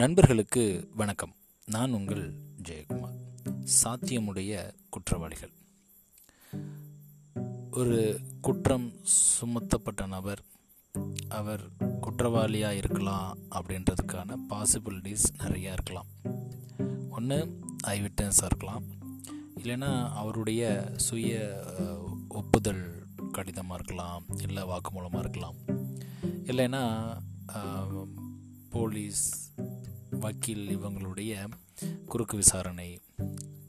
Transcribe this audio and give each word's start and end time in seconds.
நண்பர்களுக்கு 0.00 0.88
வணக்கம். 0.96 1.34
நான் 1.66 1.92
உங்கள் 1.92 2.34
ஜெயக்குமார். 2.62 3.18
சாத்தியமுடைய 3.82 4.74
குற்றவாளிகள். 4.90 5.50
ஒரு 7.70 8.20
குற்றம் 8.40 8.92
சுமத்தப்பட்ட 9.02 10.06
நபர் 10.06 10.42
அவர் 11.28 11.60
குற்றவாளியாக 12.00 12.76
இருக்கலாம் 12.76 13.38
அப்படின்றதுக்கான 13.50 14.36
பாசிபிலிட்டிஸ் 14.48 15.26
நிறையா 15.38 15.72
இருக்கலாம். 15.72 16.06
ஒன்று 17.10 17.60
ஐவிட்டன்ஸாக 17.86 18.44
இருக்கலாம் 18.44 18.84
இல்லைன்னா 19.62 20.10
அவருடைய 20.10 20.92
சுய 20.96 21.62
ஒப்புதல் 22.28 23.06
கடிதமாக 23.32 23.74
இருக்கலாம் 23.74 24.24
இல்லை 24.42 24.62
வாக்குமூலமாக 24.62 25.18
இருக்கலாம். 25.18 25.56
இல்லைன்னா 26.22 27.16
போலீஸ் 28.70 29.52
வக்கீல் 30.24 30.66
இவங்களுடைய 30.76 31.32
குறுக்கு 32.12 32.36
விசாரணை 32.42 32.88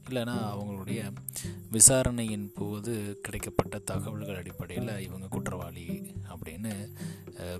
இல்லைன்னா 0.07 0.35
அவங்களுடைய 0.53 1.01
விசாரணையின் 1.75 2.47
போது 2.57 2.93
கிடைக்கப்பட்ட 3.25 3.75
தகவல்கள் 3.91 4.39
அடிப்படையில் 4.39 4.91
இவங்க 5.05 5.27
குற்றவாளி 5.35 5.85
அப்படின்னு 6.31 6.71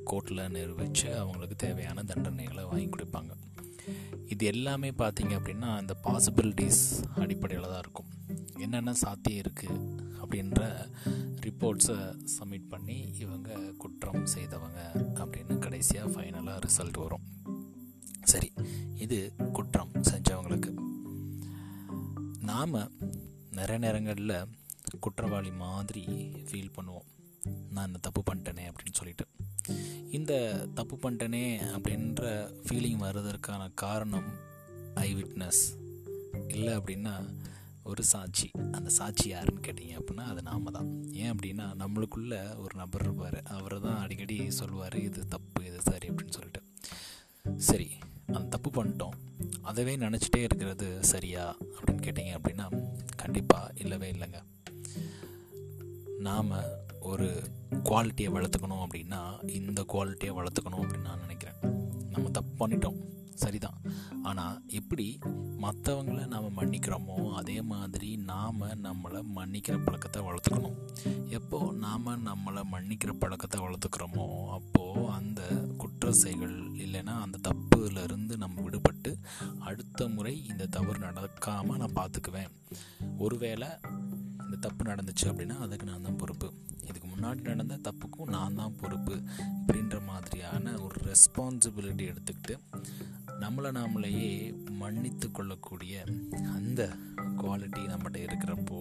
கோர்ட்டில் 0.09 0.41
நிரூபித்து 0.55 1.09
அவங்களுக்கு 1.21 1.57
தேவையான 1.65 2.03
தண்டனைகளை 2.11 2.63
வாங்கி 2.71 2.89
கொடுப்பாங்க. 2.95 3.31
இது 4.33 4.45
எல்லாமே 4.53 4.89
பார்த்தீங்க 5.03 5.33
அப்படின்னா 5.39 5.69
அந்த 5.81 5.93
பாசிபிலிட்டிஸ் 6.07 6.83
அடிப்படையில் 7.23 7.71
தான் 7.71 7.83
இருக்கும். 7.85 8.11
என்னென்ன 8.65 8.93
சாத்தியம் 9.03 9.41
இருக்குது 9.43 9.79
அப்படின்ற 10.21 10.61
ரிப்போர்ட்ஸை 11.45 11.99
சப்மிட் 12.35 12.71
பண்ணி 12.73 12.97
இவங்க 13.23 13.51
குற்றம் 13.83 14.25
செய்தவங்க 14.35 14.81
அப்படின்னு 15.21 15.55
கடைசியாக 15.65 16.11
ஃபைனலாக 16.13 16.59
ரிசல்ட் 16.67 16.99
வரும். 17.05 17.25
சரி 18.23 18.53
இது 18.95 19.33
குற்றம் 19.53 19.91
செஞ்சவங்களுக்கு. 19.91 20.71
நாம் 22.39 22.91
நிறைய 23.51 23.77
நேரங்களில் 23.77 24.47
குற்றவாளி 24.99 25.51
மாதிரி 25.51 26.05
ஃபீல் 26.49 26.75
பண்ணுவோம். 26.75 27.07
நான் 27.69 27.87
இந்த 27.87 27.99
தப்பு 28.01 28.21
பண்ணிட்டேனே 28.29 28.71
அப்படின்னு 28.71 28.93
சொல்லிட்டு. 28.93 29.25
இந்த 30.11 30.33
தப்பு 30.73 30.95
பண்ணிட்டேனே 30.95 31.43
அப்படின்ற 31.75 32.23
ஃபீலிங் 32.65 33.01
வர்றதற்கான 33.01 33.71
காரணம் 33.73 34.29
ஐ 34.93 35.15
விட்னஸ் 35.15 35.61
இல்லை 36.47 36.77
அப்படின்னா 36.77 37.39
ஒரு 37.83 38.03
சாட்சி. 38.03 38.51
அந்த 38.71 38.89
சாட்சி 38.89 39.29
யாருன்னு 39.29 39.61
கேட்டிங்க 39.67 39.99
அப்படின்னா 39.99 40.25
அது 40.25 40.41
நாம 40.41 40.71
தான். 40.71 41.13
ஏன் 41.13 41.35
அப்படின்னா 41.35 41.65
நம்மளுக்குள்ள 41.83 42.57
ஒரு 42.57 42.75
நபர் 42.75 43.01
இருப்பார். 43.01 43.43
அவர் 43.43 43.81
தான் 43.81 43.99
அடிக்கடி 43.99 44.51
சொல்லுவார் 44.51 44.99
இது 44.99 45.27
தப்பு 45.27 45.65
இது 45.65 45.81
சரி 45.81 46.10
பண்ணிட்டோம். 48.77 49.15
அதவே 49.69 49.93
நினச்சிட்டே 50.05 50.41
இருக்கிறது 50.47 50.87
சரியா 51.11 51.43
அப்படின்னு 51.75 52.05
கேட்டிங்க 52.07 52.33
அப்படின்னா 52.39 52.67
கண்டிப்பாக 53.15 53.73
இல்லவே 53.75 54.09
இல்லைங்க. 54.11 54.41
நாம் 56.27 56.51
ஒரு 57.11 57.27
குவாலிட்டியை 57.89 58.29
வளர்த்துக்கணும் 58.35 58.83
அப்படின்னா 58.85 59.21
இந்த 59.59 59.81
குவாலிட்டியை 59.93 60.33
வளர்த்துக்கணும் 60.39 60.81
அப்படின்னு 60.81 61.09
நான் 61.09 61.23
நினைக்கிறேன். 61.25 61.59
நம்ம 62.09 62.29
தப்பு 62.29 62.53
பண்ணிட்டோம். 62.61 62.99
சரிதான். 63.43 63.77
ஆனால் 64.23 64.57
எப்படி 64.79 65.05
மற்றவங்கள 65.61 66.19
நாம் 66.33 66.57
மன்னிக்கிறோமோ 66.57 67.15
அதே 67.39 67.55
மாதிரி 67.71 68.09
நாம் 68.31 68.61
நம்மளை 68.87 69.21
மன்னிக்கிற 69.37 69.75
பழக்கத்தை 69.85 70.21
வளர்த்துக்கணும். 70.27 70.77
எப்போ 71.37 71.59
நாம் 71.85 72.07
நம்மளை 72.27 72.63
மன்னிக்கிற 72.73 73.13
பழக்கத்தை 73.23 73.59
வளர்த்துக்கிறோமோ 73.61 74.27
அப்போது 74.57 75.07
அந்த 75.17 75.41
குற்ற 75.77 76.11
செயல் 76.23 76.57
இல்லைன்னா 76.83 77.15
அந்த 77.25 77.39
தப்பு 77.41 77.70
தவறு 80.81 80.99
நடக்காமல் 80.99 81.77
நான் 81.77 81.95
பார்த்துக்குவேன் 81.95 82.51
ஒருவேளை 83.17 83.67
இந்த 84.45 84.55
தப்பு 84.59 84.83
நடந்துச்சு 84.85 85.25
அப்படின்னா 85.25 85.57
அதுக்கு 85.59 85.85
நான் 85.85 86.01
தான் 86.01 86.15
பொறுப்பு. 86.15 86.47
இதுக்கு 86.89 87.07
முன்னாடி 87.07 87.41
நடந்த 87.41 87.79
தப்புக்கும் 87.87 88.29
நான் 88.29 88.55
தான் 88.55 88.77
பொறுப்பு 88.77 89.15
அப்படின்ற 89.59 90.05
மாதிரியான 90.05 90.73
ஒரு 90.79 90.95
ரெஸ்பான்சிபிலிட்டி 91.03 92.05
எடுத்துக்கிட்டு 92.05 92.55
நம்மளை 93.39 93.71
நாமளையே 93.71 94.31
மன்னித்து 94.71 95.31
கொள்ளக்கூடிய 95.31 95.93
அந்த 96.55 96.81
குவாலிட்டி 97.41 97.83
நம்மகிட்ட 97.87 98.17
இருக்கிறப்போ 98.27 98.79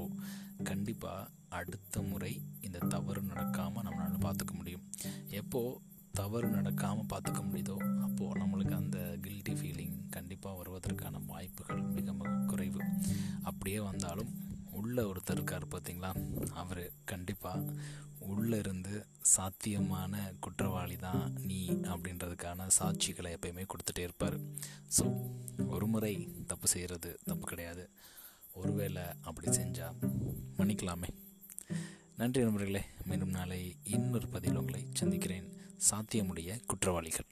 கண்டிப்பாக 0.65 1.29
அடுத்த 1.49 2.03
முறை 2.03 2.33
இந்த 2.61 2.79
தவறு 2.79 3.23
நடக்காமல் 3.23 3.87
நம்மளால் 3.87 4.25
பார்த்துக்க 4.25 4.55
முடியும். 4.55 4.85
எப்போது 5.31 5.79
தவறு 6.19 6.49
நடக்காமல் 6.49 7.11
பார்த்துக்க 7.13 7.41
முடியுதோ 7.49 7.77
அப்போது 8.07 8.39
நம்மளுக்கு 8.41 8.75
அந்த 8.75 8.99
கில்ட்டி 9.25 9.55
ஃபீலிங் 9.59 9.97
கண்டிப்பாக 10.11 10.59
வருவதற்கான 10.61 11.21
வாய்ப்புகள் 11.27 11.83
மிக 11.97 12.13
மிக 12.13 12.31
குறைவு. 12.53 12.81
அப்படியே 13.43 13.81
வந்தாலும் 13.81 14.33
உள்ள 14.79 14.97
ஒருத்தர் 15.11 15.39
இருக்கார் 15.39 15.73
பார்த்தீங்களா 15.73 16.11
அவர் 16.63 16.83
கண்டிப்பாக 17.05 17.75
உள்ளே 18.19 18.59
இருந்து 18.59 18.95
சாத்தியமான 19.35 20.15
குற்றவாளி 20.45 20.97
தான் 20.97 21.25
நீ 21.49 21.61
அப்படின்றதுக்கான 21.93 22.67
சாட்சிகளை 22.79 23.31
எப்பயுமே 23.37 23.65
கொடுத்துட்டே 23.73 24.05
இருப்பார். 24.09 24.37
ஸோ 24.99 25.05
ஒரு 25.75 25.87
முறை 25.87 26.13
தப்பு 26.47 26.69
செய்கிறது 26.69 27.13
தப்பு 27.25 27.47
கிடையாது. 27.47 27.85
ஒருவேளை 28.55 29.05
அப்படி 29.21 29.49
செஞ்சால் 29.59 29.99
மன்னிக்கலாமே. 30.59 31.11
நன்றி 32.17 32.41
நண்பர்களே 32.45 32.85
மீண்டும் 33.05 33.37
நாளை 33.39 33.61
இன்னொரு 33.95 34.29
பதிவில் 34.29 34.57
உங்களை 34.57 34.83
சந்திக்கிறேன். 34.93 35.49
சாத்தியமுடைய 35.91 36.61
குற்றவாளிகள். 36.67 37.27